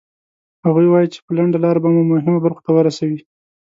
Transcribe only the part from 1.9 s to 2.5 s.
مو مهمو